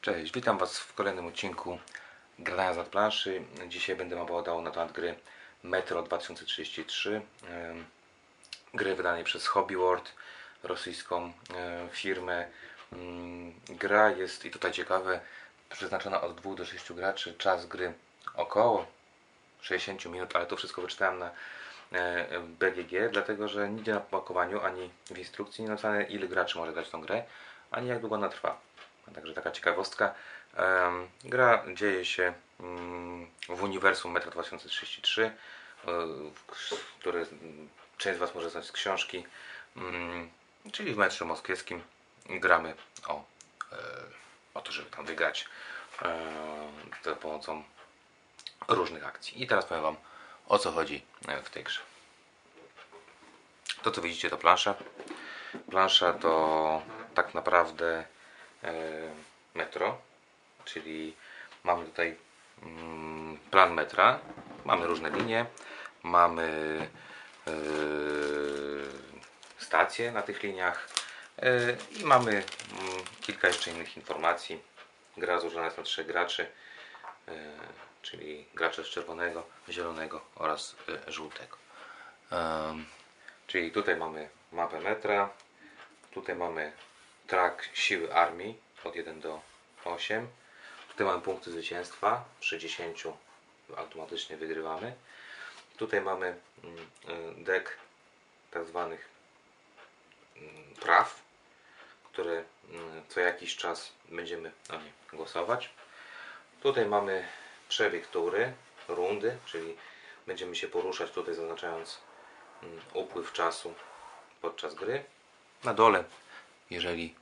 Cześć, 0.00 0.32
witam 0.32 0.58
Was 0.58 0.78
w 0.78 0.94
kolejnym 0.94 1.26
odcinku 1.26 1.78
Grania 2.38 2.84
z 2.84 2.88
planszy. 2.88 3.42
Dzisiaj 3.68 3.96
będę 3.96 4.22
opowiadał 4.22 4.62
na 4.62 4.70
temat 4.70 4.92
gry 4.92 5.14
Metro 5.62 6.02
2033. 6.02 7.22
em, 7.48 7.84
Gry 8.74 8.94
wydanej 8.94 9.24
przez 9.24 9.46
Hobby 9.46 9.76
World, 9.76 10.12
rosyjską 10.62 11.32
firmę. 11.92 12.46
Mm, 12.92 13.52
Gra 13.68 14.10
jest, 14.10 14.44
i 14.44 14.50
tutaj 14.50 14.72
ciekawe, 14.72 15.20
przeznaczona 15.70 16.20
od 16.20 16.40
2 16.40 16.54
do 16.54 16.64
6 16.64 16.92
graczy. 16.92 17.34
Czas 17.38 17.66
gry 17.66 17.92
około 18.34 18.86
60 19.60 20.04
minut, 20.04 20.36
ale 20.36 20.46
to 20.46 20.56
wszystko 20.56 20.82
wyczytałem 20.82 21.18
na 21.18 21.30
e, 21.92 22.40
BGG, 22.40 23.12
dlatego 23.12 23.48
że 23.48 23.68
nigdzie 23.68 23.94
na 23.94 24.00
pakowaniu 24.00 24.60
ani 24.60 24.90
w 25.10 25.18
instrukcji 25.18 25.64
nie 25.64 25.70
napisane 25.70 26.02
ile 26.02 26.28
graczy 26.28 26.58
może 26.58 26.84
w 26.84 26.90
tą 26.90 27.00
grę, 27.00 27.24
ani 27.70 27.88
jak 27.88 28.00
długo 28.00 28.16
ona 28.16 28.28
trwa. 28.28 28.69
Także 29.14 29.34
taka 29.34 29.50
ciekawostka. 29.50 30.14
Gra 31.24 31.64
dzieje 31.74 32.04
się 32.04 32.34
mm, 32.60 33.30
w 33.48 33.62
uniwersum 33.62 34.12
Metro 34.12 34.30
2033, 34.30 35.22
e, 35.24 35.90
które 37.00 37.20
mm, 37.20 37.68
część 37.98 38.16
z 38.16 38.20
Was 38.20 38.34
może 38.34 38.50
znać 38.50 38.66
z 38.66 38.72
książki, 38.72 39.26
mm, 39.76 40.30
czyli 40.72 40.94
w 40.94 40.96
metrze 40.96 41.24
moskiewskim 41.24 41.82
gramy 42.26 42.74
o, 43.06 43.24
e, 43.72 43.76
o 44.54 44.60
to, 44.60 44.72
żeby 44.72 44.90
tam 44.90 45.06
wygrać 45.06 45.48
e, 46.02 46.18
za 47.04 47.16
pomocą 47.16 47.64
różnych 48.68 49.06
akcji. 49.06 49.42
I 49.42 49.46
teraz 49.46 49.64
powiem 49.64 49.82
Wam 49.82 49.96
o 50.46 50.58
co 50.58 50.72
chodzi 50.72 51.04
w 51.44 51.50
tej 51.50 51.64
grze. 51.64 51.80
To 53.82 53.90
co 53.90 54.02
widzicie 54.02 54.30
to 54.30 54.36
plansza. 54.36 54.74
Plansza 55.70 56.12
to 56.12 56.82
tak 57.14 57.34
naprawdę 57.34 58.04
metro, 59.54 59.98
czyli 60.64 61.16
mamy 61.64 61.84
tutaj 61.84 62.16
mm, 62.62 63.38
plan 63.50 63.74
metra, 63.74 64.20
mamy 64.64 64.86
różne 64.86 65.10
linie, 65.10 65.46
mamy 66.02 66.48
e, 67.46 67.52
stacje 69.58 70.12
na 70.12 70.22
tych 70.22 70.42
liniach 70.42 70.88
e, 71.38 71.76
i 72.00 72.04
mamy 72.04 72.30
mm, 72.30 72.44
kilka 73.20 73.48
jeszcze 73.48 73.70
innych 73.70 73.96
informacji. 73.96 74.62
Gra 75.16 75.40
złożona 75.40 75.64
jest 75.64 75.78
na 75.78 75.84
trzech 75.84 76.06
graczy, 76.06 76.46
e, 77.28 77.32
czyli 78.02 78.46
gracze 78.54 78.84
z 78.84 78.86
czerwonego, 78.86 79.46
zielonego 79.68 80.20
oraz 80.34 80.76
e, 81.08 81.12
żółtego. 81.12 81.56
Czyli 83.46 83.70
tutaj 83.70 83.96
mamy 83.96 84.28
mapę 84.52 84.80
metra, 84.80 85.30
tutaj 86.10 86.36
mamy 86.36 86.72
track 87.30 87.68
siły 87.74 88.14
armii 88.14 88.58
od 88.84 88.96
1 88.96 89.20
do 89.20 89.40
8. 89.84 90.28
Tutaj 90.88 91.06
mamy 91.06 91.22
punkty 91.22 91.50
zwycięstwa, 91.50 92.24
przy 92.40 92.58
10 92.58 93.04
automatycznie 93.76 94.36
wygrywamy. 94.36 94.94
Tutaj 95.76 96.00
mamy 96.00 96.36
mm, 96.64 96.78
y, 97.38 97.44
deck 97.44 97.76
tak 98.50 98.64
zwanych 98.64 99.08
mm, 100.36 100.74
praw, 100.80 101.22
które 102.04 102.44
mm, 102.70 103.02
co 103.08 103.20
jakiś 103.20 103.56
czas 103.56 103.92
będziemy 104.08 104.52
na 104.68 104.76
nie 104.76 104.92
głosować. 105.12 105.70
Tutaj 106.62 106.86
mamy 106.86 107.28
przebieg 107.68 108.06
tury, 108.06 108.52
rundy, 108.88 109.38
czyli 109.46 109.76
będziemy 110.26 110.56
się 110.56 110.68
poruszać 110.68 111.10
tutaj 111.10 111.34
zaznaczając 111.34 111.98
upływ 112.94 113.32
czasu 113.32 113.74
podczas 114.40 114.74
gry. 114.74 115.04
Na 115.64 115.74
dole, 115.74 116.04
jeżeli 116.70 117.19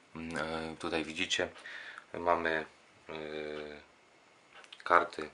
tutaj 0.79 1.05
widzicie, 1.05 1.49
mamy 2.15 2.67
e, 3.09 3.15
karty 4.85 5.31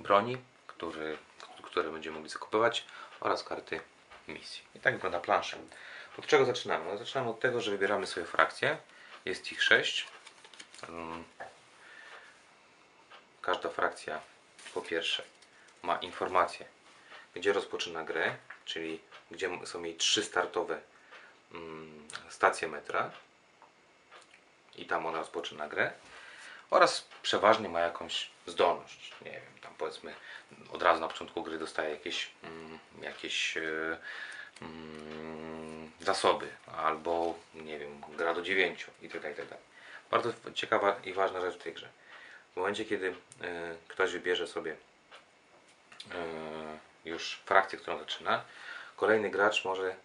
broni, 0.00 0.36
które, 0.66 1.16
które 1.62 1.90
będziemy 1.90 2.14
mogli 2.16 2.30
zakupywać 2.30 2.84
oraz 3.20 3.44
karty 3.44 3.80
misji. 4.28 4.62
I 4.74 4.80
tak 4.80 4.94
wygląda 4.94 5.20
plansza. 5.20 5.56
Od 6.18 6.26
czego 6.26 6.44
zaczynamy? 6.44 6.84
No, 6.84 6.98
zaczynamy 6.98 7.30
od 7.30 7.40
tego, 7.40 7.60
że 7.60 7.70
wybieramy 7.70 8.06
sobie 8.06 8.26
frakcje. 8.26 8.78
Jest 9.24 9.52
ich 9.52 9.62
sześć. 9.62 10.06
Mm. 10.88 11.24
Każda 13.42 13.68
frakcja 13.68 14.20
po 14.74 14.82
pierwsze 14.82 15.22
ma 15.82 15.96
informację, 15.96 16.66
gdzie 17.34 17.52
rozpoczyna 17.52 18.04
grę, 18.04 18.36
czyli 18.64 19.00
gdzie 19.30 19.66
są 19.66 19.84
jej 19.84 19.96
trzy 19.96 20.24
startowe 20.24 20.80
mm, 21.52 22.08
stacje 22.28 22.68
metra 22.68 23.10
i 24.76 24.86
tam 24.86 25.06
ona 25.06 25.18
rozpoczyna 25.18 25.68
grę 25.68 25.92
oraz 26.70 27.08
przeważnie 27.22 27.68
ma 27.68 27.80
jakąś 27.80 28.30
zdolność. 28.46 29.12
Nie 29.22 29.30
wiem, 29.30 29.60
tam 29.62 29.74
powiedzmy 29.78 30.14
od 30.72 30.82
razu 30.82 31.00
na 31.00 31.08
początku 31.08 31.42
gry 31.42 31.58
dostaje 31.58 31.90
jakieś, 31.90 32.30
mm, 32.42 32.78
jakieś 33.02 33.56
e, 33.56 33.98
mm, 34.62 35.90
zasoby 36.00 36.48
albo 36.76 37.34
nie 37.54 37.78
wiem, 37.78 38.00
gra 38.16 38.34
do 38.34 38.42
dziewięciu 38.42 38.90
i 39.02 39.08
tak 39.08 39.20
dalej, 39.20 39.36
i 39.38 39.48
tak. 39.48 39.58
Bardzo 40.10 40.32
ciekawa 40.54 40.96
i 41.04 41.12
ważna 41.12 41.40
rzecz 41.40 41.54
w 41.54 41.62
tej 41.62 41.74
grze. 41.74 41.88
W 42.52 42.56
momencie, 42.56 42.84
kiedy 42.84 43.08
e, 43.08 43.14
ktoś 43.88 44.12
wybierze 44.12 44.46
sobie 44.46 44.72
e, 44.72 44.76
już 47.04 47.40
frakcję, 47.44 47.78
którą 47.78 47.98
zaczyna, 47.98 48.44
kolejny 48.96 49.30
gracz 49.30 49.64
może 49.64 49.96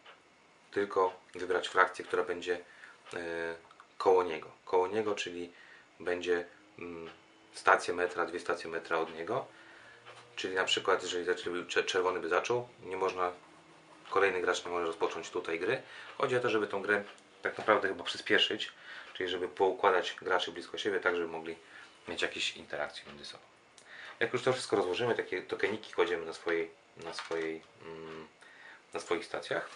tylko 0.72 1.20
wybrać 1.36 1.68
frakcję, 1.68 2.06
która 2.06 2.24
będzie 2.24 2.60
koło 4.00 4.24
niego. 4.24 4.52
Koło 4.66 4.88
niego, 4.88 5.16
czyli 5.16 5.54
będzie 6.00 6.46
mm, 6.80 7.10
stację 7.54 7.94
metra, 7.94 8.26
dwie 8.26 8.40
stacje 8.40 8.70
metra 8.70 8.98
od 8.98 9.16
niego. 9.16 9.46
Czyli 10.36 10.56
na 10.56 10.64
przykład, 10.64 11.04
jeżeli 11.04 11.26
czerwony 11.86 12.20
by 12.20 12.30
zaczął, 12.30 12.70
nie 12.84 12.98
można, 12.98 13.32
kolejny 14.10 14.42
gracz 14.42 14.66
nie 14.66 14.72
może 14.72 14.86
rozpocząć 14.86 15.30
tutaj 15.30 15.60
gry. 15.60 15.82
Chodzi 16.18 16.38
o 16.38 16.40
to, 16.40 16.50
żeby 16.50 16.68
tą 16.68 16.82
grę 16.82 17.04
tak 17.42 17.58
naprawdę 17.58 17.88
chyba 17.88 18.04
przyspieszyć, 18.04 18.72
czyli 19.14 19.30
żeby 19.30 19.48
poukładać 19.48 20.16
graczy 20.22 20.52
blisko 20.52 20.78
siebie, 20.78 21.00
tak 21.00 21.16
żeby 21.16 21.28
mogli 21.28 21.56
mieć 22.08 22.22
jakieś 22.22 22.58
interakcje 22.58 23.06
między 23.08 23.26
sobą. 23.26 23.44
Jak 24.20 24.34
już 24.34 24.44
to 24.44 24.54
wszystko 24.54 24.76
rozłożymy, 24.76 25.16
takie 25.16 25.42
tokeniki 25.42 25.94
kładziemy 25.94 26.26
na 26.26 26.34
swojej, 26.34 26.72
na 26.98 27.14
swojej, 27.14 27.62
mm, 27.86 28.28
na 28.94 29.00
swoich 29.00 29.26
stacjach 29.26 29.70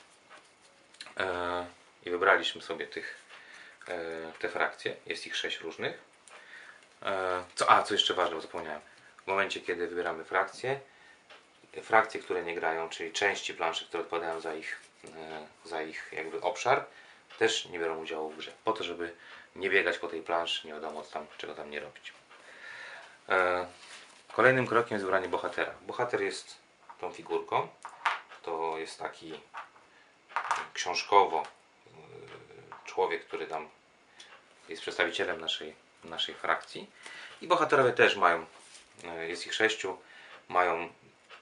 e, 1.17 1.65
i 2.05 2.09
wybraliśmy 2.09 2.61
sobie 2.61 2.87
tych, 2.87 3.22
te 4.39 4.49
frakcje. 4.49 4.95
Jest 5.05 5.27
ich 5.27 5.35
sześć 5.35 5.59
różnych. 5.59 5.99
E, 7.01 7.43
co, 7.55 7.71
a, 7.71 7.83
co 7.83 7.93
jeszcze 7.93 8.13
ważne, 8.13 8.35
bo 8.35 8.41
zapomniałem. 8.41 8.81
W 9.23 9.27
momencie, 9.27 9.61
kiedy 9.61 9.87
wybieramy 9.87 10.23
frakcje, 10.23 10.79
frakcje, 11.83 12.19
które 12.19 12.43
nie 12.43 12.55
grają, 12.55 12.89
czyli 12.89 13.11
części 13.11 13.53
planszy, 13.53 13.85
które 13.85 14.03
odpowiadają 14.03 14.39
za 14.39 14.53
ich, 14.53 14.79
e, 15.05 15.69
za 15.69 15.81
ich 15.81 16.09
jakby 16.11 16.41
obszar, 16.41 16.85
też 17.37 17.65
nie 17.65 17.79
biorą 17.79 18.01
udziału 18.01 18.29
w 18.29 18.37
grze. 18.37 18.51
Po 18.63 18.73
to, 18.73 18.83
żeby 18.83 19.13
nie 19.55 19.69
biegać 19.69 19.97
po 19.97 20.07
tej 20.07 20.21
planszy, 20.21 20.67
nie 20.67 20.73
wiadomo 20.73 21.01
tam, 21.01 21.27
czego 21.37 21.55
tam 21.55 21.69
nie 21.69 21.79
robić. 21.79 22.13
E, 23.29 23.65
Kolejnym 24.33 24.67
krokiem 24.67 24.95
jest 24.95 25.05
wybranie 25.05 25.27
bohatera. 25.27 25.73
Bohater 25.81 26.21
jest 26.21 26.57
tą 26.99 27.11
figurką. 27.11 27.67
To 28.41 28.77
jest 28.77 28.99
taki 28.99 29.33
książkowo 30.73 31.43
człowiek, 32.93 33.25
który 33.25 33.47
tam 33.47 33.69
jest 34.69 34.81
przedstawicielem 34.81 35.41
naszej, 35.41 35.75
naszej 36.03 36.35
frakcji. 36.35 36.89
I 37.41 37.47
bohaterowie 37.47 37.93
też 37.93 38.15
mają, 38.15 38.45
y, 39.21 39.27
jest 39.27 39.47
ich 39.47 39.53
sześciu, 39.53 39.97
mają 40.49 40.89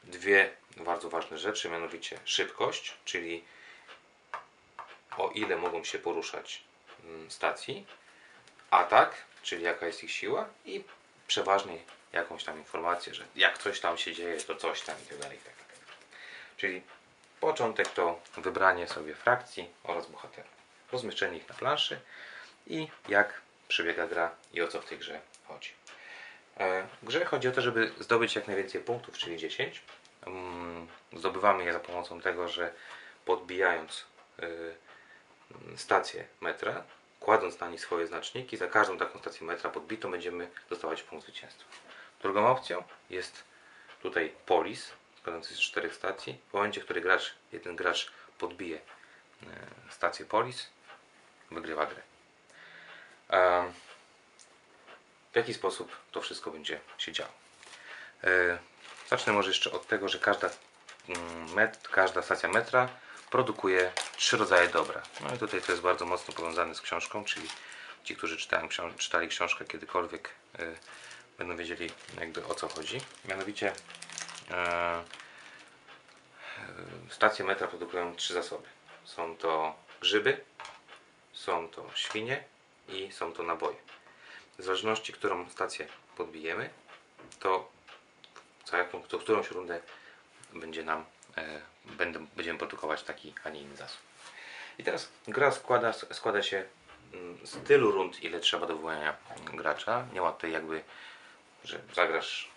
dwie 0.03 0.51
bardzo 0.77 1.09
ważne 1.09 1.37
rzeczy, 1.37 1.69
mianowicie 1.69 2.19
szybkość, 2.25 2.93
czyli 3.05 3.43
o 5.17 5.29
ile 5.29 5.57
mogą 5.57 5.83
się 5.83 5.99
poruszać 5.99 6.63
mm, 7.03 7.31
stacji, 7.31 7.85
atak, 8.71 9.15
czyli 9.43 9.63
jaka 9.63 9.87
jest 9.87 10.03
ich 10.03 10.11
siła 10.11 10.45
i 10.65 10.83
przeważnie 11.27 11.77
jakąś 12.13 12.43
tam 12.43 12.57
informację, 12.57 13.13
że 13.13 13.25
jak 13.35 13.57
coś 13.57 13.79
tam 13.79 13.97
się 13.97 14.13
dzieje, 14.13 14.37
to 14.37 14.55
coś 14.55 14.81
tam 14.81 14.95
i 15.03 15.05
tak 15.05 15.17
dalej. 15.17 15.37
tak. 15.37 15.53
Czyli 16.57 16.81
początek 17.39 17.87
to 17.89 18.19
wybranie 18.37 18.87
sobie 18.87 19.15
frakcji 19.15 19.69
oraz 19.83 20.07
bohaterów, 20.07 20.60
rozmieszczenie 20.91 21.37
ich 21.37 21.49
na 21.49 21.55
planszy 21.55 21.99
i 22.67 22.87
jak 23.09 23.41
przebiega 23.67 24.07
gra 24.07 24.31
i 24.53 24.61
o 24.61 24.67
co 24.67 24.81
w 24.81 24.85
tej 24.85 24.97
grze 24.97 25.19
chodzi. 25.47 25.69
E, 26.57 26.87
W 27.03 27.05
grze 27.05 27.25
chodzi 27.25 27.47
o 27.47 27.51
to, 27.51 27.61
żeby 27.61 27.91
zdobyć 27.99 28.35
jak 28.35 28.47
najwięcej 28.47 28.81
punktów, 28.81 29.17
czyli 29.17 29.37
10. 29.37 29.81
Mm, 30.25 30.87
Zdobywamy 31.13 31.63
je 31.63 31.73
za 31.73 31.79
pomocą 31.79 32.21
tego, 32.21 32.47
że 32.47 32.73
podbijając 33.25 34.05
y, 34.43 34.75
stację 35.77 36.27
metra, 36.41 36.83
kładąc 37.19 37.59
na 37.59 37.69
nich 37.69 37.81
swoje 37.81 38.07
znaczniki, 38.07 38.57
za 38.57 38.67
każdą 38.67 38.97
taką 38.97 39.19
stację 39.19 39.47
metra 39.47 39.69
podbitą 39.69 40.11
będziemy 40.11 40.47
dostawać 40.69 41.03
punkt 41.03 41.25
zwycięstwa. 41.25 41.69
Drugą 42.21 42.47
opcją 42.47 42.83
jest 43.09 43.43
tutaj 44.01 44.33
polis, 44.45 44.91
składający 45.17 45.55
z 45.55 45.59
czterech 45.59 45.95
stacji. 45.95 46.39
W 46.49 46.53
momencie, 46.53 46.81
w 46.81 46.83
którym 46.83 47.03
gracz, 47.03 47.35
jeden 47.51 47.75
gracz 47.75 48.11
podbije 48.37 48.77
e, 48.77 48.81
stację 49.89 50.25
polis, 50.25 50.69
wygrywa. 51.51 51.87
Em, 53.29 53.73
w 55.31 55.35
jaki 55.35 55.53
sposób 55.53 55.97
to 56.11 56.21
wszystko 56.21 56.51
będzie 56.51 56.79
się 56.97 57.11
działo. 57.11 57.31
E, 58.23 58.57
zacznę 59.09 59.33
może 59.33 59.49
jeszcze 59.49 59.71
od 59.71 59.87
tego, 59.87 60.09
że 60.09 60.19
każda, 60.19 60.49
mm, 61.09 61.53
met, 61.53 61.87
każda 61.87 62.21
stacja 62.21 62.49
metra 62.49 62.89
produkuje 63.29 63.91
trzy 64.17 64.37
rodzaje 64.37 64.67
dobra. 64.67 65.01
No 65.21 65.35
i 65.35 65.37
tutaj 65.37 65.61
to 65.61 65.71
jest 65.71 65.83
bardzo 65.83 66.05
mocno 66.05 66.33
powiązane 66.33 66.75
z 66.75 66.81
książką, 66.81 67.25
czyli 67.25 67.47
ci, 68.03 68.15
którzy 68.15 68.37
czytałem, 68.37 68.69
czytali 68.97 69.27
książkę 69.27 69.65
kiedykolwiek, 69.65 70.29
y, 70.59 70.75
będą 71.37 71.57
wiedzieli 71.57 71.89
jakby 72.19 72.45
o 72.45 72.55
co 72.55 72.67
chodzi. 72.67 73.01
Mianowicie 73.25 73.73
e, 74.51 75.03
stacje 77.09 77.45
metra 77.45 77.67
produkują 77.67 78.15
trzy 78.15 78.33
zasoby. 78.33 78.67
Są 79.03 79.37
to 79.37 79.75
grzyby, 80.01 80.43
są 81.41 81.67
to 81.67 81.85
świnie 81.95 82.43
i 82.89 83.11
są 83.11 83.33
to 83.33 83.43
naboje. 83.43 83.77
W 84.57 84.63
zależności, 84.63 85.13
którą 85.13 85.49
stację 85.49 85.87
podbijemy, 86.17 86.69
to 87.39 87.71
co 88.63 88.77
jaką, 88.77 89.03
to 89.03 89.19
którąś 89.19 89.51
rundę 89.51 89.81
będzie 90.53 90.83
nam, 90.83 91.05
e, 91.37 91.61
będę, 91.85 92.25
będziemy 92.35 92.59
produkować 92.59 93.03
taki, 93.03 93.33
a 93.43 93.49
nie 93.49 93.61
inny 93.61 93.75
zasób. 93.75 94.01
I 94.77 94.83
teraz 94.83 95.09
gra 95.27 95.51
składa, 95.51 95.93
składa 95.93 96.43
się 96.43 96.65
mm, 97.13 97.37
z 97.43 97.67
tylu 97.67 97.91
rund, 97.91 98.23
ile 98.23 98.39
trzeba 98.39 98.67
do 98.67 98.75
wywołania 98.75 99.17
gracza. 99.53 100.05
Nie 100.13 100.21
ma 100.21 100.31
tutaj 100.31 100.51
jakby, 100.51 100.83
że 101.63 101.79
zagrasz 101.95 102.51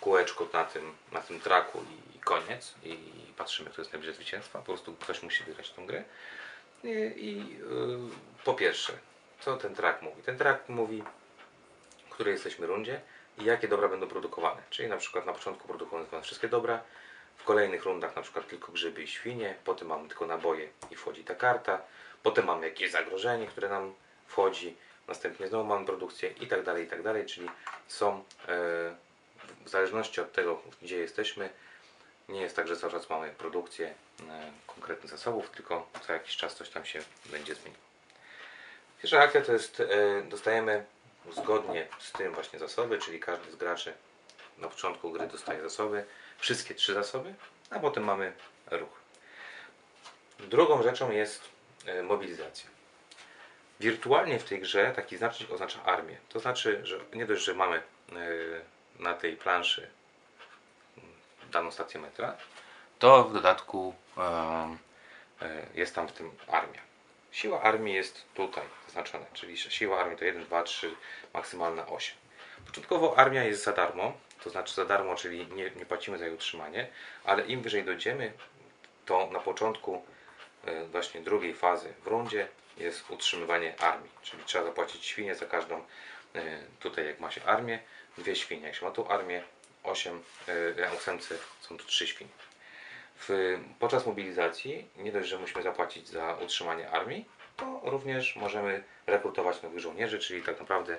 kółeczko 0.00 0.48
na 0.52 0.64
tym, 0.64 0.94
na 1.12 1.20
tym 1.20 1.40
traku 1.40 1.84
i 2.16 2.18
koniec 2.18 2.74
i 2.84 2.96
patrzymy, 3.36 3.70
kto 3.70 3.80
jest 3.80 3.92
najbliżej 3.92 4.14
zwycięstwa. 4.14 4.58
Po 4.58 4.64
prostu 4.64 4.94
ktoś 4.94 5.22
musi 5.22 5.44
wygrać 5.44 5.70
tą 5.70 5.86
grę. 5.86 6.04
I, 6.84 7.56
yy, 7.58 7.98
po 8.44 8.54
pierwsze, 8.54 8.92
co 9.40 9.56
ten 9.56 9.74
track 9.74 10.02
mówi? 10.02 10.22
Ten 10.22 10.38
track 10.38 10.68
mówi, 10.68 11.02
w 12.06 12.10
której 12.10 12.32
jesteśmy 12.32 12.66
rundzie 12.66 13.00
i 13.38 13.44
jakie 13.44 13.68
dobra 13.68 13.88
będą 13.88 14.06
produkowane. 14.08 14.62
Czyli 14.70 14.88
na 14.88 14.96
przykład 14.96 15.26
na 15.26 15.32
początku 15.32 15.68
produkowane 15.68 16.22
wszystkie 16.22 16.48
dobra, 16.48 16.82
w 17.36 17.44
kolejnych 17.44 17.84
rundach 17.84 18.16
na 18.16 18.22
przykład 18.22 18.48
tylko 18.48 18.72
grzyby 18.72 19.02
i 19.02 19.06
świnie, 19.06 19.54
potem 19.64 19.88
mamy 19.88 20.08
tylko 20.08 20.26
naboje 20.26 20.68
i 20.90 20.96
wchodzi 20.96 21.24
ta 21.24 21.34
karta, 21.34 21.82
potem 22.22 22.46
mamy 22.46 22.66
jakieś 22.66 22.90
zagrożenie, 22.90 23.46
które 23.46 23.68
nam 23.68 23.94
wchodzi, 24.26 24.76
następnie 25.08 25.48
znowu 25.48 25.64
mamy 25.64 25.86
produkcję 25.86 26.30
i 26.40 26.46
tak 26.46 26.62
dalej, 26.62 26.84
i 26.84 26.88
tak 26.88 27.02
dalej, 27.02 27.26
czyli 27.26 27.48
są 27.88 28.16
yy, 28.16 28.54
w 29.64 29.68
zależności 29.68 30.20
od 30.20 30.32
tego, 30.32 30.62
gdzie 30.82 30.98
jesteśmy, 30.98 31.50
nie 32.32 32.40
jest 32.40 32.56
tak, 32.56 32.68
że 32.68 32.76
cały 32.76 32.92
czas 32.92 33.10
mamy 33.10 33.30
produkcję 33.30 33.94
e, 34.28 34.52
konkretnych 34.66 35.10
zasobów, 35.10 35.50
tylko 35.50 35.88
co 36.06 36.12
jakiś 36.12 36.36
czas 36.36 36.54
coś 36.54 36.68
tam 36.68 36.84
się 36.84 37.02
będzie 37.26 37.54
zmieniło. 37.54 37.82
Pierwsza 39.02 39.20
akcja 39.20 39.40
to 39.40 39.52
jest, 39.52 39.80
e, 39.80 40.22
dostajemy 40.22 40.84
zgodnie 41.32 41.88
z 41.98 42.12
tym 42.12 42.34
właśnie 42.34 42.58
zasoby, 42.58 42.98
czyli 42.98 43.20
każdy 43.20 43.52
z 43.52 43.56
graczy 43.56 43.92
na 44.58 44.68
początku 44.68 45.12
gry 45.12 45.26
dostaje 45.26 45.62
zasoby, 45.62 46.04
wszystkie 46.38 46.74
trzy 46.74 46.94
zasoby, 46.94 47.34
a 47.70 47.78
potem 47.78 48.04
mamy 48.04 48.32
ruch. 48.70 49.02
Drugą 50.38 50.82
rzeczą 50.82 51.10
jest 51.10 51.42
e, 51.86 52.02
mobilizacja. 52.02 52.70
Wirtualnie 53.80 54.38
w 54.38 54.44
tej 54.44 54.60
grze 54.60 54.92
taki 54.96 55.16
znacznik 55.16 55.50
oznacza 55.50 55.82
armię. 55.84 56.16
To 56.28 56.40
znaczy, 56.40 56.80
że 56.84 57.00
nie 57.14 57.26
dość, 57.26 57.44
że 57.44 57.54
mamy 57.54 57.82
na 58.98 59.14
tej 59.14 59.36
planszy 59.36 59.90
daną 61.52 61.70
stację 61.70 62.00
metra, 62.00 62.36
to 62.98 63.24
w 63.24 63.32
dodatku 63.32 63.94
e, 64.18 64.76
jest 65.74 65.94
tam 65.94 66.08
w 66.08 66.12
tym 66.12 66.30
armia. 66.48 66.80
Siła 67.32 67.62
armii 67.62 67.94
jest 67.94 68.24
tutaj 68.34 68.64
zaznaczona, 68.86 69.26
czyli 69.32 69.58
siła 69.58 70.00
armii 70.00 70.18
to 70.18 70.24
1, 70.24 70.44
2, 70.44 70.62
3, 70.62 70.94
maksymalna 71.34 71.86
8. 71.86 72.16
Początkowo 72.66 73.18
armia 73.18 73.44
jest 73.44 73.64
za 73.64 73.72
darmo, 73.72 74.12
to 74.44 74.50
znaczy 74.50 74.74
za 74.74 74.84
darmo, 74.84 75.14
czyli 75.14 75.46
nie, 75.46 75.70
nie 75.70 75.86
płacimy 75.86 76.18
za 76.18 76.24
jej 76.24 76.34
utrzymanie, 76.34 76.88
ale 77.24 77.46
im 77.46 77.62
wyżej 77.62 77.84
dojdziemy, 77.84 78.32
to 79.06 79.28
na 79.32 79.40
początku 79.40 80.04
e, 80.64 80.84
właśnie 80.84 81.20
drugiej 81.20 81.54
fazy 81.54 81.94
w 82.04 82.06
rundzie 82.06 82.48
jest 82.76 83.10
utrzymywanie 83.10 83.80
armii, 83.80 84.10
czyli 84.22 84.44
trzeba 84.44 84.64
zapłacić 84.64 85.06
świnie 85.06 85.34
za 85.34 85.46
każdą, 85.46 85.84
e, 86.34 86.42
tutaj 86.80 87.06
jak 87.06 87.20
ma 87.20 87.30
się 87.30 87.44
armię, 87.44 87.78
dwie 88.18 88.36
świnie. 88.36 88.66
Jak 88.66 88.74
się 88.74 88.84
ma 88.84 88.90
tu 88.90 89.12
armię, 89.12 89.42
8, 89.82 90.22
na 90.76 90.86
e, 90.86 90.96
ósemce 90.96 91.34
są 91.60 91.78
tu 91.78 91.84
3 91.84 92.06
świnie. 92.06 92.30
W, 93.16 93.58
podczas 93.78 94.06
mobilizacji 94.06 94.88
nie 94.96 95.12
dość, 95.12 95.28
że 95.28 95.38
musimy 95.38 95.62
zapłacić 95.62 96.08
za 96.08 96.34
utrzymanie 96.34 96.90
armii, 96.90 97.24
to 97.56 97.80
również 97.84 98.36
możemy 98.36 98.84
rekrutować 99.06 99.62
nowych 99.62 99.80
żołnierzy, 99.80 100.18
czyli 100.18 100.42
tak 100.42 100.60
naprawdę 100.60 100.98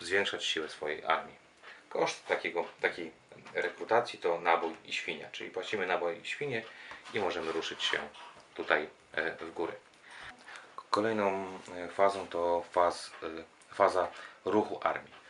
zwiększać 0.00 0.44
siłę 0.44 0.68
swojej 0.68 1.04
armii. 1.04 1.34
Koszt 1.88 2.26
takiego, 2.26 2.64
takiej 2.80 3.12
rekrutacji 3.54 4.18
to 4.18 4.40
nabój 4.40 4.74
i 4.84 4.92
świnia, 4.92 5.28
czyli 5.32 5.50
płacimy 5.50 5.86
nabój 5.86 6.20
i 6.20 6.26
świnie 6.26 6.62
i 7.14 7.20
możemy 7.20 7.52
ruszyć 7.52 7.82
się 7.82 7.98
tutaj 8.54 8.88
e, 9.12 9.36
w 9.36 9.52
górę. 9.52 9.72
Kolejną 10.90 11.58
e, 11.76 11.88
fazą 11.88 12.26
to 12.28 12.64
faz, 12.72 13.10
faza 13.70 14.08
ruchu 14.44 14.80
armii 14.82 15.25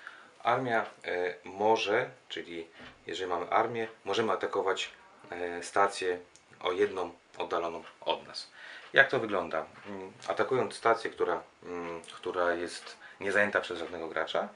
armia 0.46 0.86
e, 1.04 1.34
może, 1.44 2.10
czyli 2.28 2.66
jeżeli 3.06 3.30
mamy 3.30 3.50
armię, 3.50 3.88
możemy 4.04 4.32
atakować 4.32 4.90
e, 5.30 5.62
stację 5.62 6.18
o 6.60 6.72
jedną 6.72 7.12
oddaloną 7.38 7.84
od 8.00 8.26
nas. 8.26 8.50
Jak 8.92 9.10
to 9.10 9.20
wygląda? 9.20 9.66
Mm, 9.86 10.12
atakując 10.28 10.74
stację, 10.74 11.10
która, 11.10 11.42
mm, 11.62 12.00
która 12.02 12.54
jest 12.54 12.96
niezajęta 13.20 13.60
przez 13.60 13.78
żadnego 13.78 14.08
gracza, 14.08 14.48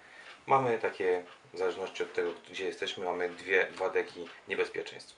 mamy 0.46 0.78
takie, 0.78 1.24
w 1.54 1.58
zależności 1.58 2.02
od 2.02 2.12
tego, 2.12 2.30
gdzie 2.50 2.64
jesteśmy, 2.64 3.04
mamy 3.04 3.28
dwie, 3.28 3.66
dwa 3.66 3.90
deki 3.90 4.28
niebezpieczeństw. 4.48 5.16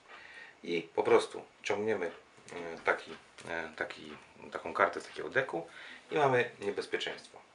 I 0.63 0.81
po 0.95 1.03
prostu 1.03 1.41
ciągniemy 1.63 2.05
e, 2.05 2.77
taki, 2.85 3.11
taki, 3.75 4.17
taką 4.51 4.73
kartę 4.73 5.01
z 5.01 5.07
takiego 5.07 5.29
deku 5.29 5.67
i 6.11 6.15
mamy 6.15 6.49
niebezpieczeństwo 6.59 7.52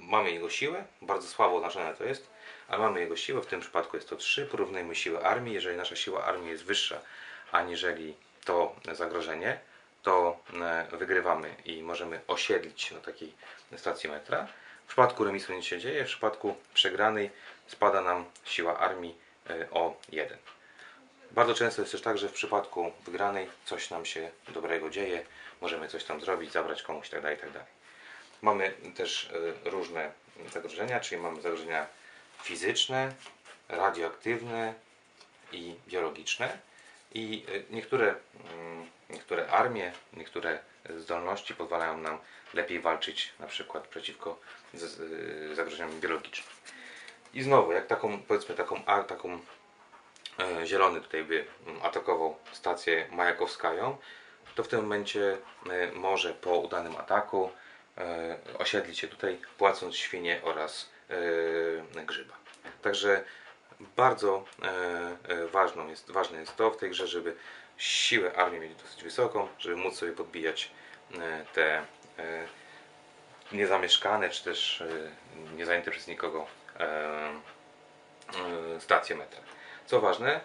mamy 0.00 0.30
jego 0.30 0.50
siłę, 0.50 0.84
bardzo 1.02 1.28
słabo 1.28 1.56
oznaczone 1.56 1.94
to 1.94 2.04
jest, 2.04 2.30
ale 2.68 2.78
mamy 2.78 3.00
jego 3.00 3.16
siłę, 3.16 3.42
w 3.42 3.46
tym 3.46 3.60
przypadku 3.60 3.96
jest 3.96 4.08
to 4.08 4.16
3, 4.16 4.46
porównajmy 4.46 4.94
siłę 4.94 5.20
armii, 5.20 5.54
jeżeli 5.54 5.76
nasza 5.76 5.96
siła 5.96 6.24
armii 6.24 6.50
jest 6.50 6.64
wyższa 6.64 7.00
aniżeli 7.52 8.14
to 8.44 8.76
zagrożenie, 8.92 9.60
to 10.02 10.40
e, 10.60 10.96
wygrywamy 10.96 11.54
i 11.64 11.82
możemy 11.82 12.20
osiedlić 12.26 12.90
na 12.90 13.00
takiej 13.00 13.34
stacji 13.76 14.10
metra. 14.10 14.46
W 14.84 14.86
przypadku 14.86 15.24
remisu 15.24 15.52
nic 15.52 15.64
się 15.64 15.78
dzieje, 15.78 16.04
w 16.04 16.08
przypadku 16.08 16.56
przegranej 16.74 17.30
spada 17.66 18.00
nam 18.00 18.24
siła 18.44 18.78
armii 18.78 19.14
e, 19.50 19.70
o 19.70 19.96
1. 20.12 20.38
Bardzo 21.30 21.54
często 21.54 21.82
jest 21.82 21.92
też 21.92 22.02
tak, 22.02 22.18
że 22.18 22.28
w 22.28 22.32
przypadku 22.32 22.92
wygranej 23.04 23.48
coś 23.64 23.90
nam 23.90 24.06
się 24.06 24.30
dobrego 24.48 24.90
dzieje, 24.90 25.24
możemy 25.60 25.88
coś 25.88 26.04
tam 26.04 26.20
zrobić, 26.20 26.52
zabrać 26.52 26.82
komuś 26.82 27.06
itd. 27.06 27.36
Tak 27.36 27.38
itd. 27.38 27.64
Mamy 28.42 28.74
też 28.96 29.30
e, 29.66 29.70
różne 29.70 30.12
zagrożenia, 30.52 31.00
czyli 31.00 31.20
mamy 31.20 31.40
zagrożenia 31.40 31.86
fizyczne, 32.42 33.12
radioaktywne 33.68 34.74
i 35.52 35.74
biologiczne. 35.88 36.58
I 37.14 37.44
e, 37.48 37.74
niektóre, 37.74 38.14
mm, 38.54 38.86
niektóre 39.10 39.50
armie, 39.50 39.92
niektóre 40.12 40.58
zdolności 40.96 41.54
pozwalają 41.54 41.98
nam 41.98 42.18
lepiej 42.54 42.80
walczyć 42.80 43.32
na 43.38 43.46
przykład 43.46 43.88
przeciwko 43.88 44.38
e, 44.74 45.54
zagrożeniom 45.54 46.00
biologicznym. 46.00 46.56
I 47.34 47.42
znowu, 47.42 47.72
jak 47.72 47.86
taką, 47.86 48.22
powiedzmy 48.22 48.54
taką, 48.54 48.84
a, 48.86 49.02
taką 49.02 49.40
zielony 50.64 51.00
tutaj 51.00 51.24
by 51.24 51.44
mm, 51.66 51.82
atakował 51.82 52.36
stację 52.52 53.06
majakowskają, 53.10 53.96
to 54.54 54.64
w 54.64 54.68
tym 54.68 54.80
momencie 54.80 55.38
może 55.94 56.34
po 56.34 56.58
udanym 56.58 56.96
ataku 56.96 57.50
E, 58.00 58.38
osiedlić 58.58 58.98
się 58.98 59.08
tutaj, 59.08 59.38
płacąc 59.58 59.96
świnie 59.96 60.40
oraz 60.44 60.90
e, 61.96 62.04
grzyba. 62.04 62.34
Także 62.82 63.24
bardzo 63.96 64.44
e, 65.28 65.46
ważną 65.46 65.88
jest, 65.88 66.10
ważne 66.10 66.40
jest 66.40 66.56
to 66.56 66.70
w 66.70 66.76
tej 66.76 66.90
grze, 66.90 67.06
żeby 67.06 67.36
siłę 67.76 68.32
armii 68.36 68.60
mieć 68.60 68.74
dosyć 68.74 69.02
wysoką, 69.02 69.48
żeby 69.58 69.76
móc 69.76 69.96
sobie 69.96 70.12
podbijać 70.12 70.70
te 71.52 71.84
niezamieszkane, 73.52 74.30
czy 74.30 74.44
też 74.44 74.82
niezajęte 75.56 75.90
przez 75.90 76.06
nikogo 76.06 76.46
stacje 78.78 79.16
metra. 79.16 79.40
Co 79.86 80.00
ważne, 80.00 80.40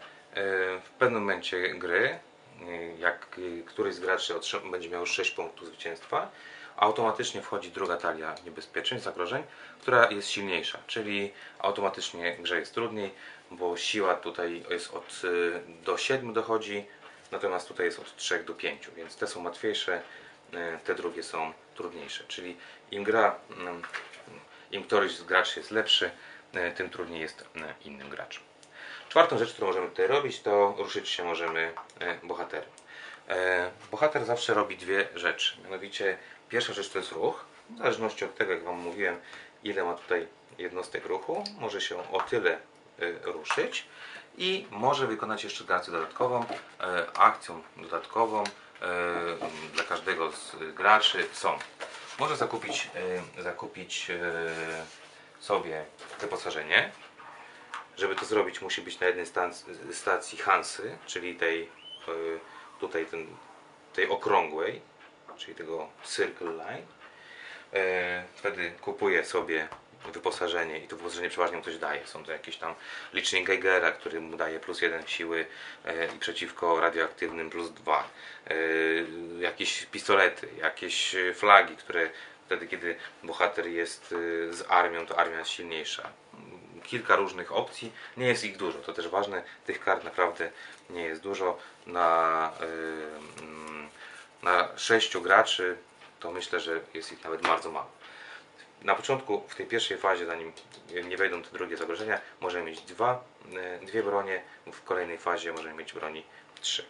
w 0.83 0.89
pewnym 0.99 1.21
momencie 1.21 1.69
gry, 1.69 2.19
jak 2.99 3.29
któryś 3.65 3.95
z 3.95 3.99
graczy 3.99 4.33
będzie 4.71 4.89
miał 4.89 5.05
6 5.05 5.31
punktów 5.31 5.67
zwycięstwa, 5.67 6.31
automatycznie 6.77 7.41
wchodzi 7.41 7.71
druga 7.71 7.97
talia 7.97 8.35
niebezpieczeń, 8.45 8.99
zagrożeń, 8.99 9.43
która 9.81 10.11
jest 10.11 10.29
silniejsza, 10.29 10.79
czyli 10.87 11.33
automatycznie 11.59 12.37
grze 12.37 12.59
jest 12.59 12.73
trudniej, 12.73 13.11
bo 13.51 13.77
siła 13.77 14.15
tutaj 14.15 14.63
jest 14.69 14.93
od 14.93 15.21
y, 15.23 15.61
do 15.83 15.97
7 15.97 16.33
dochodzi, 16.33 16.85
natomiast 17.31 17.67
tutaj 17.67 17.85
jest 17.85 17.99
od 17.99 18.15
3 18.15 18.43
do 18.43 18.53
5, 18.53 18.89
więc 18.95 19.15
te 19.15 19.27
są 19.27 19.43
łatwiejsze, 19.43 20.01
y, 20.53 20.79
te 20.83 20.95
drugie 20.95 21.23
są 21.23 21.53
trudniejsze, 21.75 22.23
czyli 22.27 22.57
im 22.91 23.03
gra, 23.03 23.35
mm, 23.57 23.81
im 24.71 24.83
któryś 24.83 25.15
z 25.15 25.23
graczy 25.23 25.59
jest 25.59 25.71
lepszy, 25.71 26.11
tym 26.75 26.89
trudniej 26.89 27.21
jest 27.21 27.45
innym 27.85 28.09
graczom. 28.09 28.43
Czwartą 29.09 29.37
rzecz, 29.37 29.53
którą 29.53 29.67
możemy 29.67 29.89
tutaj 29.89 30.07
robić, 30.07 30.41
to 30.41 30.75
ruszyć 30.77 31.09
się 31.09 31.23
możemy 31.23 31.73
bohaterem. 32.23 32.69
E, 33.29 33.71
Bohater 33.91 34.25
zawsze 34.25 34.53
robi 34.53 34.77
dwie 34.77 35.07
rzeczy. 35.15 35.57
Mianowicie 35.63 36.17
pierwsza 36.49 36.73
rzecz 36.73 36.89
to 36.89 36.99
jest 36.99 37.11
ruch. 37.11 37.45
W 37.69 37.77
zależności 37.77 38.25
od 38.25 38.35
tego, 38.35 38.51
jak 38.51 38.63
Wam 38.63 38.79
mówiłem, 38.79 39.19
ile 39.63 39.83
ma 39.83 39.93
tutaj 39.93 40.27
jednostek 40.57 41.05
ruchu, 41.05 41.43
może 41.59 41.81
się 41.81 42.11
o 42.11 42.21
tyle 42.21 42.51
e, 42.53 42.59
ruszyć 43.31 43.85
i 44.37 44.67
może 44.71 45.07
wykonać 45.07 45.43
jeszcze 45.43 45.73
akcję 45.73 45.93
dodatkową. 45.93 46.45
E, 46.79 47.17
Akcją 47.17 47.61
dodatkową 47.77 48.43
e, 48.43 48.47
dla 49.73 49.83
każdego 49.83 50.31
z 50.31 50.55
graczy 50.73 51.27
są. 51.33 51.57
Może 52.19 52.35
zakupić, 52.35 52.89
e, 53.37 53.43
zakupić 53.43 54.11
sobie 55.39 55.85
wyposażenie. 56.19 56.91
Żeby 57.97 58.15
to 58.15 58.25
zrobić, 58.25 58.61
musi 58.61 58.81
być 58.81 58.99
na 58.99 59.07
jednej 59.07 59.25
stacji, 59.91 60.37
Hansy, 60.37 60.97
czyli 61.05 61.35
tej 61.35 61.69
tutaj 62.79 63.05
ten, 63.05 63.27
tej 63.93 64.09
okrągłej, 64.09 64.81
czyli 65.37 65.55
tego 65.55 65.89
Circle 66.05 66.51
Line. 66.55 66.85
E, 67.73 68.23
Wtedy 68.35 68.71
kupuje 68.81 69.25
sobie 69.25 69.67
wyposażenie 70.13 70.79
i 70.79 70.87
to 70.87 70.95
wyposażenie 70.95 71.29
przeważnie 71.29 71.57
mu 71.57 71.63
coś 71.63 71.77
daje. 71.77 72.07
Są 72.07 72.23
to 72.23 72.31
jakieś 72.31 72.57
tam 72.57 72.75
licznik 73.13 73.47
Geigera, 73.47 73.91
który 73.91 74.21
mu 74.21 74.37
daje 74.37 74.59
plus 74.59 74.81
jeden 74.81 75.07
siły 75.07 75.45
e, 75.85 76.05
i 76.15 76.19
przeciwko 76.19 76.79
radioaktywnym 76.79 77.49
plus 77.49 77.71
dwa. 77.71 78.09
E, 78.47 78.53
Jakieś 79.39 79.85
pistolety, 79.85 80.47
jakieś 80.57 81.15
flagi, 81.35 81.75
które 81.77 82.09
wtedy 82.45 82.67
kiedy 82.67 82.95
bohater 83.23 83.67
jest 83.67 84.07
z 84.49 84.63
armią, 84.69 85.05
to 85.05 85.19
armia 85.19 85.39
jest 85.39 85.51
silniejsza. 85.51 86.09
Kilka 86.83 87.15
różnych 87.15 87.51
opcji, 87.51 87.91
nie 88.17 88.27
jest 88.27 88.43
ich 88.43 88.57
dużo, 88.57 88.79
to 88.79 88.93
też 88.93 89.07
ważne, 89.07 89.43
tych 89.65 89.79
kart 89.83 90.03
naprawdę 90.03 90.51
nie 90.89 91.03
jest 91.03 91.21
dużo. 91.21 91.57
Na, 91.87 92.51
mm, 93.39 93.89
na 94.45 94.77
sześciu 94.77 95.21
graczy 95.21 95.77
to 96.19 96.31
myślę, 96.31 96.59
że 96.59 96.81
jest 96.93 97.11
ich 97.11 97.23
nawet 97.23 97.41
bardzo 97.41 97.71
mało. 97.71 97.87
Na 98.81 98.95
początku, 98.95 99.43
w 99.47 99.55
tej 99.55 99.65
pierwszej 99.65 99.97
fazie, 99.97 100.25
zanim 100.25 100.51
nie 101.07 101.17
wejdą 101.17 101.43
te 101.43 101.49
drugie 101.49 101.77
zagrożenia, 101.77 102.21
możemy 102.41 102.65
mieć 102.65 102.81
dwa, 102.81 103.23
e, 103.55 103.85
dwie 103.85 104.03
bronie, 104.03 104.41
w 104.71 104.83
kolejnej 104.83 105.17
fazie 105.17 105.53
możemy 105.53 105.73
mieć 105.73 105.93
broni 105.93 106.23
trzy. 106.61 106.85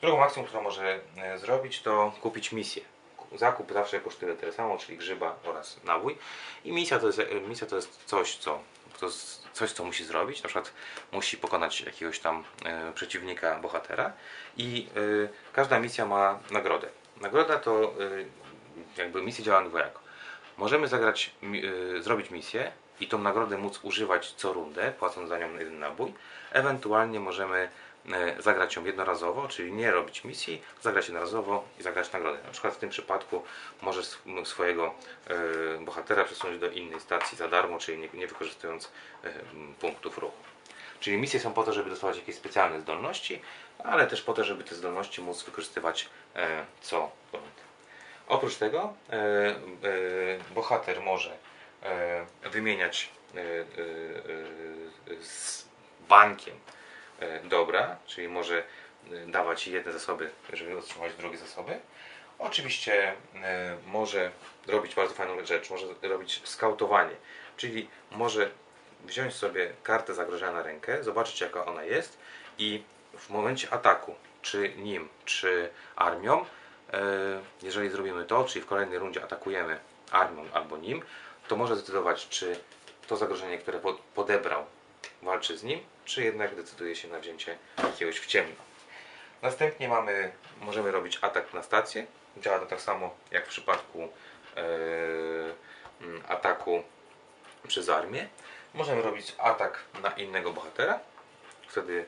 Drugą 0.00 0.22
akcją, 0.22 0.44
którą 0.44 0.62
może 0.62 1.00
e, 1.16 1.38
zrobić, 1.38 1.82
to 1.82 2.12
kupić 2.20 2.52
misję. 2.52 2.82
Zakup 3.36 3.72
zawsze 3.72 4.00
kosztuje 4.00 4.34
tyle 4.34 4.52
samo, 4.52 4.78
czyli 4.78 4.98
grzyba 4.98 5.36
oraz 5.44 5.80
nabój. 5.84 6.18
I 6.64 6.72
misja 6.72 6.98
to 6.98 7.06
jest, 7.06 7.18
e, 7.18 7.40
misja 7.40 7.66
to 7.66 7.76
jest 7.76 8.04
coś, 8.04 8.36
co, 8.36 8.60
to 9.00 9.06
coś, 9.52 9.72
co 9.72 9.84
musi 9.84 10.04
zrobić. 10.04 10.42
Na 10.42 10.48
przykład 10.48 10.72
musi 11.12 11.36
pokonać 11.36 11.80
jakiegoś 11.80 12.18
tam 12.20 12.44
e, 12.64 12.92
przeciwnika, 12.92 13.58
bohatera. 13.60 14.12
I 14.56 14.88
e, 15.24 15.52
każda 15.52 15.80
misja 15.80 16.06
ma 16.06 16.38
nagrodę. 16.50 16.88
Nagroda 17.20 17.58
to 17.58 17.94
e, 18.96 19.00
jakby 19.00 19.22
misja 19.22 19.44
działa 19.44 19.64
dwojako. 19.64 20.00
Możemy 20.56 20.88
zagrać, 20.88 21.30
zrobić 22.00 22.30
misję 22.30 22.72
i 23.00 23.08
tą 23.08 23.18
nagrodę 23.18 23.58
móc 23.58 23.80
używać 23.82 24.32
co 24.32 24.52
rundę, 24.52 24.92
płacąc 24.98 25.28
za 25.28 25.38
nią 25.38 25.58
jeden 25.58 25.78
nabój. 25.78 26.14
Ewentualnie 26.52 27.20
możemy 27.20 27.68
zagrać 28.38 28.76
ją 28.76 28.84
jednorazowo, 28.84 29.48
czyli 29.48 29.72
nie 29.72 29.90
robić 29.90 30.24
misji, 30.24 30.62
zagrać 30.82 31.08
jednorazowo 31.08 31.64
i 31.80 31.82
zagrać 31.82 32.12
nagrodę. 32.12 32.38
Na 32.44 32.50
przykład 32.50 32.74
w 32.74 32.78
tym 32.78 32.90
przypadku 32.90 33.42
możesz 33.82 34.06
sw- 34.06 34.48
swojego 34.48 34.94
e, 35.26 35.84
bohatera 35.84 36.24
przesunąć 36.24 36.60
do 36.60 36.70
innej 36.70 37.00
stacji 37.00 37.38
za 37.38 37.48
darmo, 37.48 37.78
czyli 37.78 38.08
nie, 38.14 38.26
wykorzystując 38.26 38.90
e, 39.24 39.30
punktów 39.80 40.18
ruchu. 40.18 40.42
Czyli 41.00 41.16
misje 41.16 41.40
są 41.40 41.52
po 41.52 41.62
to, 41.62 41.72
żeby 41.72 41.90
dostawać 41.90 42.16
jakieś 42.16 42.36
specjalne 42.36 42.80
zdolności, 42.80 43.42
ale 43.84 44.06
też 44.06 44.22
po 44.22 44.34
to, 44.34 44.44
żeby 44.44 44.64
te 44.64 44.74
zdolności 44.74 45.22
móc 45.22 45.42
wykorzystywać 45.42 46.08
e, 46.36 46.64
co 46.80 47.10
rundę. 47.32 47.48
Oprócz 48.28 48.56
tego 48.56 48.94
e, 49.10 49.14
e, 49.14 49.54
bohater 50.54 51.00
może 51.00 51.36
e, 51.82 52.26
wymieniać 52.50 53.10
e, 53.34 53.40
e, 53.40 53.42
e, 53.42 55.22
z 55.22 55.68
bankiem 56.08 56.54
e, 56.54 56.77
dobra, 57.44 57.96
czyli 58.06 58.28
może 58.28 58.62
e, 59.12 59.26
dawać 59.26 59.66
jedne 59.66 59.92
zasoby, 59.92 60.30
żeby 60.52 60.78
otrzymać 60.78 61.14
drugie 61.14 61.38
zasoby. 61.38 61.78
Oczywiście 62.38 63.12
e, 63.34 63.76
może 63.86 64.30
robić 64.66 64.94
bardzo 64.94 65.14
fajną 65.14 65.46
rzecz, 65.46 65.70
może 65.70 65.86
robić 66.02 66.40
skautowanie, 66.44 67.14
czyli 67.56 67.88
może 68.10 68.50
wziąć 69.04 69.34
sobie 69.34 69.72
kartę 69.82 70.14
zagrożenia 70.14 70.52
na 70.52 70.62
rękę, 70.62 71.04
zobaczyć 71.04 71.40
jaka 71.40 71.64
ona 71.64 71.84
jest 71.84 72.18
i 72.58 72.82
w 73.18 73.30
momencie 73.30 73.72
ataku, 73.72 74.14
czy 74.42 74.72
nim, 74.76 75.08
czy 75.24 75.70
armią, 75.96 76.44
e, 76.92 77.00
jeżeli 77.62 77.90
zrobimy 77.90 78.24
to, 78.24 78.44
czyli 78.44 78.64
w 78.64 78.68
kolejnej 78.68 78.98
rundzie 78.98 79.24
atakujemy 79.24 79.78
armią 80.10 80.44
albo 80.52 80.76
nim, 80.76 81.02
to 81.48 81.56
może 81.56 81.76
zdecydować, 81.76 82.28
czy 82.28 82.60
to 83.06 83.16
zagrożenie, 83.16 83.58
które 83.58 83.78
po- 83.78 83.98
podebrał, 84.14 84.64
walczy 85.22 85.58
z 85.58 85.62
nim, 85.62 85.80
czy 86.04 86.24
jednak 86.24 86.54
decyduje 86.54 86.96
się 86.96 87.08
na 87.08 87.18
wzięcie 87.18 87.58
jakiegoś 87.78 88.20
w 88.20 88.26
ciemno. 88.26 88.68
Następnie 89.42 89.88
mamy, 89.88 90.32
możemy 90.60 90.90
robić 90.90 91.18
atak 91.22 91.54
na 91.54 91.62
stację. 91.62 92.06
Działa 92.36 92.58
to 92.58 92.66
tak 92.66 92.80
samo 92.80 93.14
jak 93.30 93.46
w 93.46 93.48
przypadku 93.48 94.02
e, 94.02 94.08
mm, 96.00 96.22
ataku 96.28 96.82
przez 97.68 97.88
armię. 97.88 98.28
Możemy 98.74 99.02
robić 99.02 99.34
atak 99.38 99.78
na 100.02 100.10
innego 100.10 100.52
bohatera. 100.52 101.00
Wtedy 101.68 102.04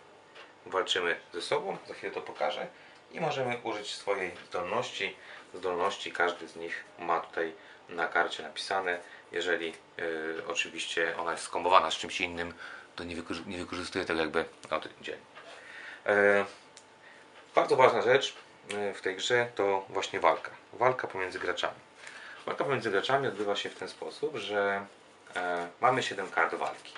walczymy 0.67 1.17
ze 1.33 1.43
sobą, 1.43 1.77
za 1.89 1.95
chwilę 1.95 2.13
to 2.13 2.21
pokażę. 2.21 2.67
I 3.13 3.21
możemy 3.21 3.61
użyć 3.63 3.95
swojej 3.95 4.31
zdolności. 4.49 5.17
Zdolności 5.55 6.13
każdy 6.13 6.49
z 6.49 6.57
nich 6.57 6.85
ma 6.99 7.21
tutaj 7.21 7.53
na 7.89 8.07
karcie 8.07 8.43
napisane. 8.43 9.01
Jeżeli 9.33 9.69
e, 9.69 9.73
oczywiście 10.49 11.15
ona 11.19 11.33
jest 11.33 11.45
skombowana 11.45 11.91
z 11.91 11.95
czymś 11.95 12.21
innym, 12.21 12.55
to 13.01 13.05
nie, 13.05 13.17
wykorzy- 13.17 13.47
nie 13.47 13.59
wykorzystuje 13.59 14.05
tego 14.05 14.21
jakby 14.21 14.45
oddzielnie. 14.71 15.23
E, 16.07 16.45
bardzo 17.55 17.77
ważna 17.77 18.03
rzecz 18.03 18.35
e, 18.75 18.95
w 18.95 19.01
tej 19.01 19.17
grze 19.17 19.49
to 19.55 19.87
właśnie 19.89 20.21
walka. 20.21 20.51
Walka 20.73 21.07
pomiędzy 21.09 21.39
graczami. 21.39 21.81
Walka 22.47 22.65
pomiędzy 22.65 22.91
graczami 22.91 23.27
odbywa 23.27 23.57
się 23.57 23.71
w 23.71 23.75
ten 23.75 23.89
sposób, 23.89 24.37
że 24.37 24.87
e, 25.37 25.69
mamy 25.81 26.03
7 26.03 26.31
kart 26.31 26.55
walki. 26.55 26.93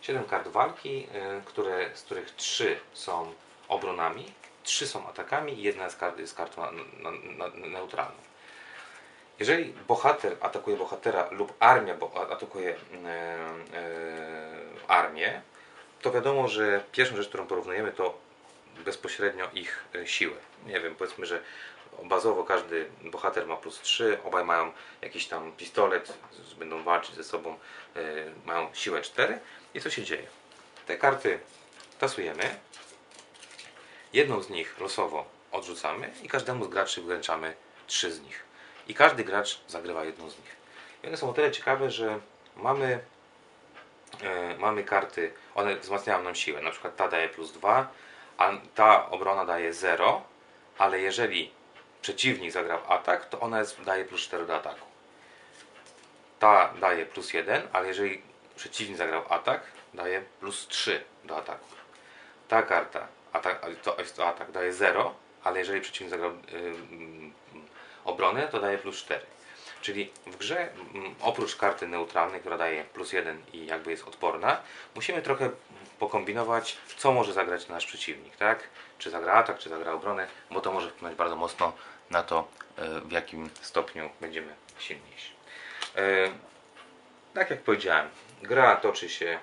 7 0.00 0.24
kart 0.24 0.48
walki, 0.48 1.06
e, 1.14 1.40
które, 1.44 1.90
z 1.94 2.02
których 2.02 2.30
3 2.30 2.80
są 2.92 3.34
obronami, 3.68 4.32
3 4.62 4.86
są 4.86 5.08
atakami 5.08 5.52
i 5.52 5.62
jedna 5.62 5.90
z 5.90 5.96
kart 5.96 6.18
jest 6.18 6.34
kartą 6.34 6.62
na, 6.62 6.70
na, 7.10 7.10
na, 7.48 7.66
neutralną. 7.66 8.18
Jeżeli 9.40 9.74
bohater 9.88 10.36
atakuje 10.40 10.76
bohatera 10.76 11.28
lub 11.30 11.52
armia 11.60 11.94
bo, 11.94 12.30
atakuje 12.32 12.70
e, 12.70 12.76
e, 13.06 13.90
armię, 14.88 15.42
to 16.02 16.12
wiadomo, 16.12 16.48
że 16.48 16.84
pierwszą 16.92 17.16
rzecz, 17.16 17.28
którą 17.28 17.46
porównujemy, 17.46 17.92
to 17.92 18.18
bezpośrednio 18.84 19.50
ich 19.54 19.84
e, 19.94 20.06
siłę. 20.06 20.36
Nie 20.66 20.80
wiem, 20.80 20.94
powiedzmy, 20.94 21.26
że 21.26 21.42
bazowo 22.04 22.44
każdy 22.44 22.88
bohater 23.04 23.46
ma 23.46 23.56
plus 23.56 23.80
3, 23.80 24.18
obaj 24.24 24.44
mają 24.44 24.72
jakiś 25.02 25.26
tam 25.26 25.52
pistolet, 25.52 26.18
będą 26.58 26.82
walczyć 26.82 27.14
ze 27.14 27.24
sobą, 27.24 27.58
e, 27.96 28.00
mają 28.46 28.68
siłę 28.72 29.02
4. 29.02 29.38
I 29.74 29.80
co 29.80 29.90
się 29.90 30.04
dzieje? 30.04 30.26
Te 30.86 30.96
karty 30.96 31.38
tasujemy, 31.98 32.56
jedną 34.12 34.42
z 34.42 34.50
nich 34.50 34.80
losowo 34.80 35.24
odrzucamy 35.52 36.10
i 36.22 36.28
każdemu 36.28 36.64
z 36.64 36.68
graczy 36.68 37.02
wręczamy 37.02 37.54
trzy 37.86 38.12
z 38.12 38.20
nich. 38.20 38.49
I 38.90 38.94
każdy 38.94 39.24
gracz 39.24 39.60
zagrywa 39.68 40.04
jedną 40.04 40.30
z 40.30 40.38
nich. 40.38 40.56
I 41.02 41.06
one 41.06 41.16
są 41.16 41.30
o 41.30 41.32
tyle 41.32 41.50
ciekawe, 41.50 41.90
że 41.90 42.20
mamy 42.56 43.00
e, 44.22 44.56
mamy 44.58 44.84
karty, 44.84 45.32
one 45.54 45.76
wzmacniają 45.76 46.22
nam 46.22 46.34
siłę. 46.34 46.62
Na 46.62 46.70
przykład 46.70 46.96
ta 46.96 47.08
daje 47.08 47.28
plus 47.28 47.52
2, 47.52 47.88
a 48.38 48.50
ta 48.74 49.10
obrona 49.10 49.44
daje 49.44 49.72
0, 49.72 50.22
ale 50.78 51.00
jeżeli 51.00 51.50
przeciwnik 52.02 52.52
zagrał 52.52 52.78
atak, 52.88 53.28
to 53.28 53.40
ona 53.40 53.58
jest, 53.58 53.82
daje 53.82 54.04
plus 54.04 54.20
4 54.20 54.46
do 54.46 54.56
ataku. 54.56 54.86
Ta 56.38 56.74
daje 56.80 57.06
plus 57.06 57.32
1, 57.32 57.62
ale 57.72 57.88
jeżeli 57.88 58.22
przeciwnik 58.56 58.96
zagrał 58.96 59.22
atak, 59.28 59.62
daje 59.94 60.22
plus 60.40 60.68
3 60.68 61.04
do 61.24 61.36
ataku. 61.36 61.66
Ta 62.48 62.62
karta, 62.62 63.06
atak, 63.32 63.60
to 63.82 63.96
to 64.16 64.26
atak, 64.26 64.50
daje 64.50 64.72
0, 64.72 65.14
ale 65.44 65.58
jeżeli 65.58 65.80
przeciwnik 65.80 66.10
zagrał 66.10 66.30
ym, 66.30 67.32
obronę, 68.04 68.48
to 68.48 68.60
daje 68.60 68.78
plus 68.78 68.96
4. 68.96 69.26
Czyli 69.80 70.12
w 70.26 70.36
grze, 70.36 70.68
mm, 70.94 71.14
oprócz 71.20 71.56
karty 71.56 71.86
neutralnej, 71.86 72.40
która 72.40 72.58
daje 72.58 72.84
plus 72.84 73.12
1 73.12 73.42
i 73.52 73.66
jakby 73.66 73.90
jest 73.90 74.08
odporna, 74.08 74.60
musimy 74.94 75.22
trochę 75.22 75.50
pokombinować, 75.98 76.78
co 76.96 77.12
może 77.12 77.32
zagrać 77.32 77.68
nasz 77.68 77.86
przeciwnik, 77.86 78.36
tak? 78.36 78.68
Czy 78.98 79.10
zagra 79.10 79.32
atak, 79.32 79.58
czy 79.58 79.68
zagra 79.68 79.92
obronę, 79.92 80.26
bo 80.50 80.60
to 80.60 80.72
może 80.72 80.90
wpłynąć 80.90 81.18
bardzo 81.18 81.36
mocno 81.36 81.72
na 82.10 82.22
to, 82.22 82.48
e, 82.76 83.00
w 83.00 83.12
jakim 83.12 83.50
stopniu 83.60 84.10
będziemy 84.20 84.54
silniejsi. 84.78 85.32
E, 85.96 86.02
tak 87.34 87.50
jak 87.50 87.62
powiedziałem, 87.62 88.08
gra 88.42 88.76
toczy 88.76 89.08
się 89.08 89.38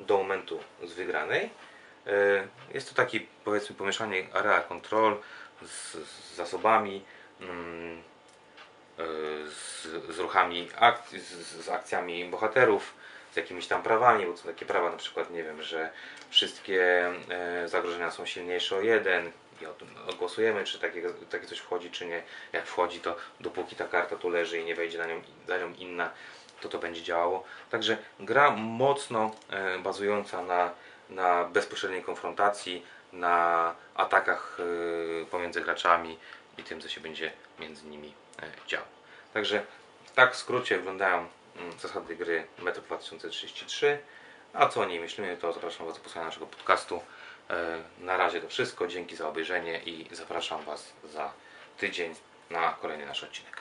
do 0.00 0.18
momentu 0.18 0.60
z 0.82 0.92
wygranej. 0.92 1.50
E, 2.06 2.10
Jest 2.74 2.88
to 2.88 2.94
taki 2.94 3.20
powiedzmy 3.20 3.76
pomieszanie 3.76 4.26
area 4.34 4.60
control 4.60 5.16
z, 5.62 5.96
zasobami, 6.34 7.04
z, 9.48 9.82
z 10.08 10.18
ruchami, 10.18 10.68
z, 11.12 11.64
z 11.64 11.68
akcjami 11.68 12.24
bohaterów, 12.24 12.94
z 13.32 13.36
jakimiś 13.36 13.66
tam 13.66 13.82
prawami, 13.82 14.26
bo 14.26 14.36
są 14.36 14.48
takie 14.48 14.66
prawa 14.66 14.90
na 14.90 14.96
przykład, 14.96 15.30
nie 15.30 15.42
wiem, 15.42 15.62
że 15.62 15.90
wszystkie 16.30 17.06
e, 17.28 17.68
zagrożenia 17.68 18.10
są 18.10 18.26
silniejsze 18.26 18.76
o 18.76 18.80
jeden 18.80 19.32
i 19.60 19.66
o 19.66 19.72
tym 19.72 19.88
ogłosujemy, 20.08 20.64
czy 20.64 20.78
takie, 20.78 21.02
takie 21.30 21.46
coś 21.46 21.58
wchodzi, 21.58 21.90
czy 21.90 22.06
nie. 22.06 22.22
Jak 22.52 22.66
wchodzi, 22.66 23.00
to 23.00 23.16
dopóki 23.40 23.76
ta 23.76 23.84
karta 23.84 24.16
tu 24.16 24.28
leży 24.28 24.58
i 24.58 24.64
nie 24.64 24.74
wejdzie 24.74 24.98
na 24.98 25.06
nią, 25.06 25.22
za 25.48 25.58
nią 25.58 25.72
inna, 25.78 26.10
to 26.60 26.68
to 26.68 26.78
będzie 26.78 27.02
działało. 27.02 27.44
Także 27.70 27.96
gra 28.20 28.50
mocno 28.50 29.30
e, 29.50 29.78
bazująca 29.78 30.42
na, 30.42 30.70
na 31.10 31.44
bezpośredniej 31.44 32.02
konfrontacji, 32.02 32.86
na 33.12 33.74
atakach 33.94 34.58
e, 35.22 35.26
pomiędzy 35.26 35.60
graczami 35.60 36.18
i 36.58 36.62
tym, 36.62 36.80
co 36.80 36.88
się 36.88 37.00
będzie 37.00 37.32
między 37.58 37.86
nimi 37.86 38.14
e, 38.42 38.66
działo. 38.68 38.86
Także 39.34 39.64
tak 40.14 40.34
w 40.34 40.36
skrócie 40.36 40.76
wyglądają 40.76 41.28
mm, 41.56 41.78
zasady 41.78 42.16
gry 42.16 42.46
Metro 42.58 42.82
2033. 42.82 43.98
A 44.52 44.68
co 44.68 44.80
o 44.80 44.84
niej 44.84 45.00
myślimy, 45.00 45.36
to 45.36 45.52
zapraszam 45.52 45.86
Was 45.86 45.96
do 45.96 46.00
posłuchania 46.02 46.26
naszego 46.26 46.46
podcastu. 46.46 47.00
E, 47.50 47.78
Na 47.98 48.16
razie 48.16 48.40
to 48.40 48.48
wszystko. 48.48 48.86
Dzięki 48.86 49.16
za 49.16 49.28
obejrzenie 49.28 49.80
i 49.82 50.14
zapraszam 50.16 50.64
Was 50.64 50.92
za 51.04 51.32
tydzień 51.78 52.14
na 52.50 52.72
kolejny 52.72 53.06
nasz 53.06 53.24
odcinek. 53.24 53.56